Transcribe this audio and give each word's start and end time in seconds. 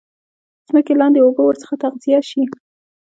ځمکې 0.67 0.93
لاندي 0.99 1.19
اوبه 1.23 1.41
ورڅخه 1.45 1.75
تغذیه 1.83 2.19
شي. 2.29 2.43